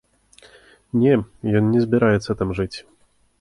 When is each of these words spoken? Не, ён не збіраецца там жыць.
Не, 1.01 1.13
ён 1.59 1.63
не 1.75 1.83
збіраецца 1.85 2.31
там 2.41 2.49
жыць. 2.63 2.73